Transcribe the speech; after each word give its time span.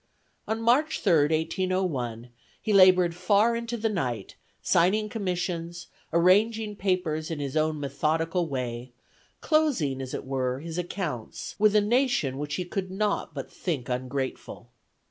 On 0.47 0.59
March 0.63 1.03
3rd, 1.03 1.29
1801, 1.29 2.29
he 2.59 2.73
labored 2.73 3.13
far 3.13 3.55
into 3.55 3.77
the 3.77 3.87
night, 3.87 4.33
signing 4.63 5.09
commissions, 5.09 5.89
arranging 6.11 6.75
papers 6.75 7.29
in 7.29 7.39
his 7.39 7.55
own 7.55 7.79
methodical 7.79 8.47
way, 8.47 8.93
closing, 9.41 10.01
as 10.01 10.15
it 10.15 10.25
were, 10.25 10.57
his 10.57 10.79
accounts 10.79 11.53
with 11.59 11.75
a 11.75 11.81
nation 11.81 12.39
which 12.39 12.55
he 12.55 12.65
could 12.65 12.89
not 12.89 13.35
but 13.35 13.51
think 13.51 13.89
ungrateful. 13.89 14.71